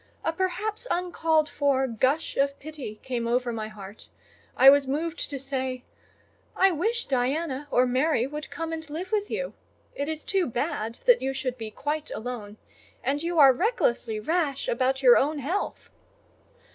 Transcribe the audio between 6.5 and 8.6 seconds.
"I wish Diana or Mary would